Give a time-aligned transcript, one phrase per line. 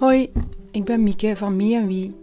[0.00, 0.32] Hoi,
[0.70, 2.14] ik ben Mieke van Mie Wie.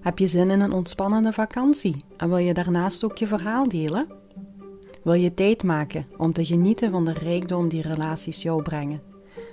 [0.00, 4.06] Heb je zin in een ontspannende vakantie en wil je daarnaast ook je verhaal delen?
[5.02, 9.02] Wil je tijd maken om te genieten van de rijkdom die relaties jou brengen?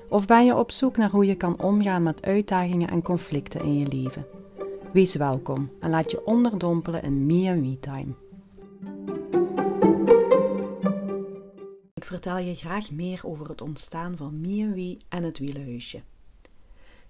[0.10, 3.80] Of ben je op zoek naar hoe je kan omgaan met uitdagingen en conflicten in
[3.80, 4.26] je leven?
[4.94, 8.14] Wees welkom en laat je onderdompelen in Me We Time.
[11.94, 16.02] Ik vertel je graag meer over het ontstaan van Me We en het wielenhuisje.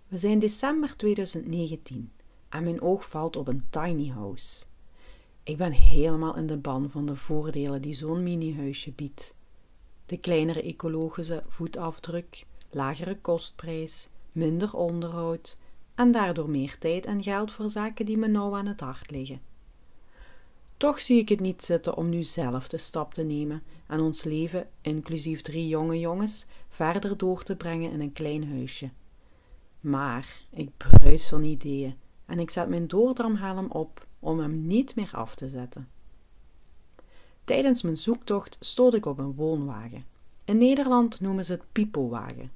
[0.08, 2.12] We zijn december 2019
[2.50, 4.66] en mijn oog valt op een tiny house.
[5.44, 9.34] Ik ben helemaal in de ban van de voordelen die zo'n mini-huisje biedt.
[10.06, 15.58] De kleinere ecologische voetafdruk, lagere kostprijs, minder onderhoud
[15.96, 19.42] en daardoor meer tijd en geld voor zaken die me nauw aan het hart liggen.
[20.78, 24.24] Toch zie ik het niet zitten om nu zelf de stap te nemen en ons
[24.24, 28.90] leven, inclusief drie jonge jongens, verder door te brengen in een klein huisje.
[29.86, 35.10] Maar ik bruis van ideeën en ik zet mijn doordramhelm op om hem niet meer
[35.12, 35.90] af te zetten.
[37.44, 40.06] Tijdens mijn zoektocht stoot ik op een woonwagen.
[40.46, 42.52] In Nederland noemen ze het pipowagen.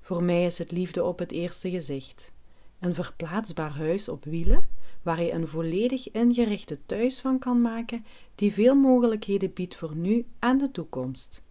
[0.00, 2.32] Voor mij is het liefde op het eerste gezicht.
[2.78, 4.68] Een verplaatsbaar huis op wielen
[5.02, 10.26] waar je een volledig ingerichte thuis van kan maken die veel mogelijkheden biedt voor nu
[10.38, 11.42] en de toekomst.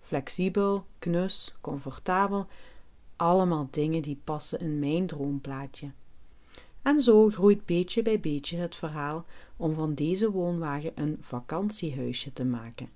[0.00, 2.46] Flexibel, knus, comfortabel,
[3.18, 5.90] allemaal dingen die passen in mijn droomplaatje.
[6.82, 9.24] En zo groeit beetje bij beetje het verhaal
[9.56, 12.88] om van deze woonwagen een vakantiehuisje te maken.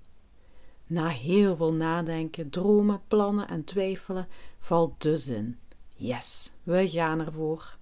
[0.87, 4.27] Na heel veel nadenken, dromen, plannen en twijfelen
[4.59, 5.57] valt de zin.
[5.95, 7.77] Yes, we gaan ervoor.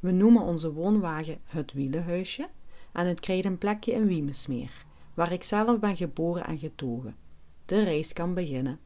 [0.00, 2.48] We noemen onze woonwagen het wielenhuisje
[2.92, 7.16] en het krijgt een plekje in Wiemesmeer, waar ik zelf ben geboren en getogen.
[7.64, 8.78] De reis kan beginnen.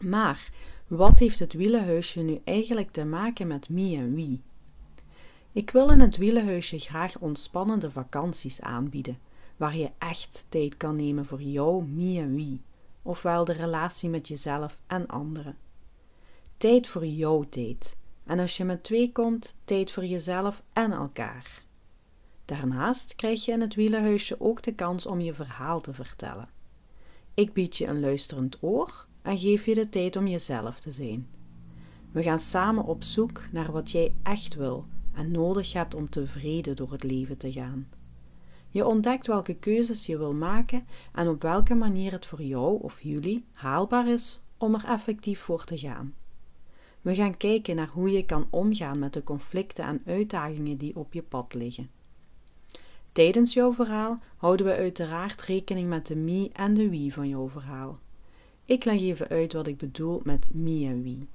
[0.00, 0.50] Maar
[0.96, 4.42] wat heeft het wielenhuisje nu eigenlijk te maken met wie en wie?
[5.52, 9.18] Ik wil in het wielenhuisje graag ontspannende vakanties aanbieden,
[9.56, 12.62] waar je echt tijd kan nemen voor jou, me en wie,
[13.02, 15.56] ofwel de relatie met jezelf en anderen.
[16.56, 21.62] Tijd voor jouw tijd, en als je met twee komt, tijd voor jezelf en elkaar.
[22.44, 26.48] Daarnaast krijg je in het wielenhuisje ook de kans om je verhaal te vertellen.
[27.34, 31.26] Ik bied je een luisterend oor en geef je de tijd om jezelf te zijn.
[32.12, 36.76] We gaan samen op zoek naar wat jij echt wil en nodig hebt om tevreden
[36.76, 37.88] door het leven te gaan.
[38.68, 43.02] Je ontdekt welke keuzes je wil maken en op welke manier het voor jou of
[43.02, 46.14] jullie haalbaar is om er effectief voor te gaan.
[47.00, 51.12] We gaan kijken naar hoe je kan omgaan met de conflicten en uitdagingen die op
[51.12, 51.90] je pad liggen.
[53.12, 57.48] Tijdens jouw verhaal houden we uiteraard rekening met de me en de wie van jouw
[57.48, 57.98] verhaal.
[58.66, 61.28] Ik leg even uit wat ik bedoel met me en wie.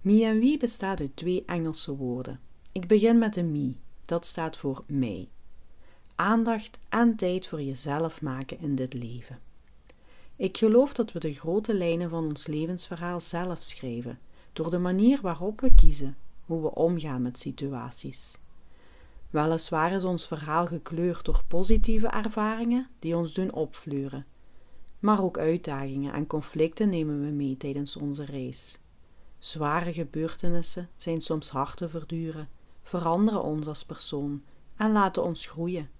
[0.00, 2.40] Me en wie bestaat uit twee Engelse woorden.
[2.72, 5.28] Ik begin met de me, dat staat voor mij.
[6.14, 9.38] Aandacht en tijd voor jezelf maken in dit leven.
[10.36, 14.18] Ik geloof dat we de grote lijnen van ons levensverhaal zelf schrijven,
[14.52, 16.16] door de manier waarop we kiezen,
[16.46, 18.36] hoe we omgaan met situaties.
[19.30, 24.26] Weliswaar is ons verhaal gekleurd door positieve ervaringen die ons doen opvleuren,
[25.00, 28.78] maar ook uitdagingen en conflicten nemen we mee tijdens onze reis.
[29.38, 32.48] Zware gebeurtenissen zijn soms hard te verduren,
[32.82, 34.42] veranderen ons als persoon
[34.76, 35.90] en laten ons groeien.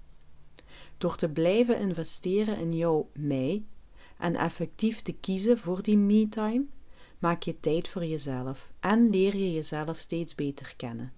[0.98, 3.64] Door te blijven investeren in jouw mij
[4.18, 6.64] en effectief te kiezen voor die me-time,
[7.18, 11.12] maak je tijd voor jezelf en leer je jezelf steeds beter kennen.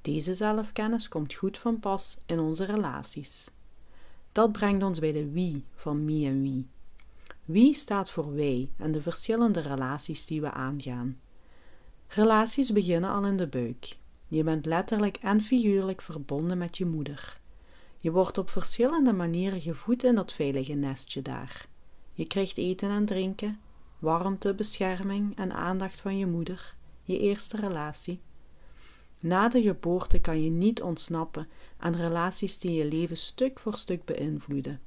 [0.00, 3.50] Deze zelfkennis komt goed van pas in onze relaties.
[4.32, 6.68] Dat brengt ons bij de wie van me en wie.
[7.46, 11.20] Wie staat voor wij en de verschillende relaties die we aangaan.
[12.08, 13.98] Relaties beginnen al in de buik.
[14.28, 17.40] Je bent letterlijk en figuurlijk verbonden met je moeder.
[17.98, 21.68] Je wordt op verschillende manieren gevoed in dat veilige nestje daar.
[22.12, 23.60] Je krijgt eten en drinken,
[23.98, 28.20] warmte, bescherming en aandacht van je moeder, je eerste relatie.
[29.18, 34.04] Na de geboorte kan je niet ontsnappen aan relaties die je leven stuk voor stuk
[34.04, 34.80] beïnvloeden.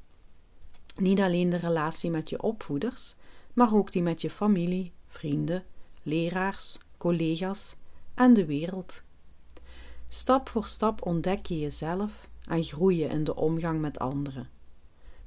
[1.00, 3.16] Niet alleen de relatie met je opvoeders,
[3.54, 5.64] maar ook die met je familie, vrienden,
[6.04, 7.76] leraars, collega's
[8.14, 9.04] en de wereld.
[10.10, 14.50] Stap voor stap ontdek je jezelf en groei je in de omgang met anderen.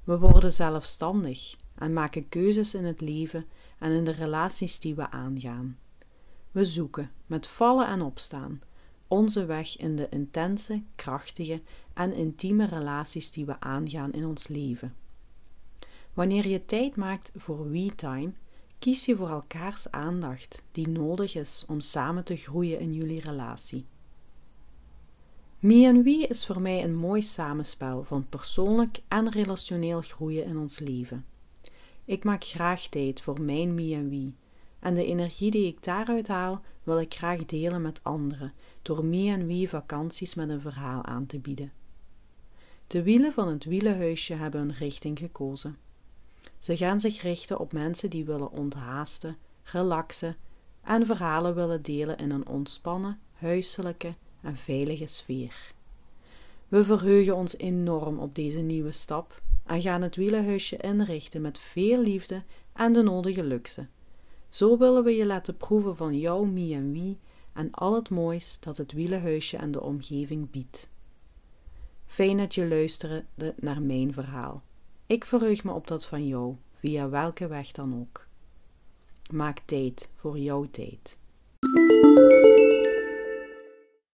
[0.05, 3.47] We worden zelfstandig en maken keuzes in het leven
[3.79, 5.79] en in de relaties die we aangaan.
[6.51, 8.61] We zoeken, met vallen en opstaan,
[9.09, 11.63] onze weg in de intense, krachtige
[11.95, 15.02] en intieme relaties die we aangaan in ons leven.
[16.15, 18.33] Wanneer je tijd maakt voor we-time,
[18.79, 23.87] kies je voor elkaars aandacht die nodig is om samen te groeien in jullie relatie.
[25.59, 30.57] Me en We is voor mij een mooi samenspel van persoonlijk en relationeel groeien in
[30.57, 31.25] ons leven.
[32.05, 34.33] Ik maak graag tijd voor mijn Me en We
[34.79, 39.31] en de energie die ik daaruit haal wil ik graag delen met anderen door Me
[39.31, 41.73] en We vakanties met een verhaal aan te bieden.
[42.87, 45.77] De wielen van het wielenhuisje hebben een richting gekozen.
[46.59, 50.37] Ze gaan zich richten op mensen die willen onthaasten, relaxen
[50.83, 55.73] en verhalen willen delen in een ontspannen, huiselijke en veilige sfeer.
[56.69, 62.01] We verheugen ons enorm op deze nieuwe stap en gaan het wielenhuisje inrichten met veel
[62.01, 62.43] liefde
[62.73, 63.87] en de nodige luxe.
[64.49, 67.19] Zo willen we je laten proeven van jouw Mie en Wie
[67.53, 70.91] en al het moois dat het wielenhuisje en de omgeving biedt.
[72.07, 73.25] Fijn dat je luisterde
[73.57, 74.63] naar mijn verhaal.
[75.13, 78.27] Ik verheug me op dat van jou, via welke weg dan ook.
[79.31, 81.17] Maak tijd voor jouw tijd.